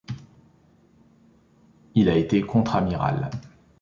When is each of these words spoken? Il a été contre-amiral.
Il 1.93 2.09
a 2.09 2.15
été 2.17 2.41
contre-amiral. 2.41 3.29